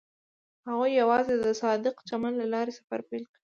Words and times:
هغوی 0.67 0.91
یوځای 1.01 1.37
د 1.45 1.47
صادق 1.61 1.95
چمن 2.09 2.33
له 2.41 2.45
لارې 2.53 2.71
سفر 2.79 2.99
پیل 3.09 3.23
کړ. 3.29 3.37